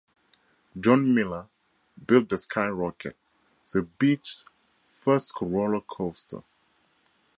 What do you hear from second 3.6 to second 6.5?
the beach's first roller coaster.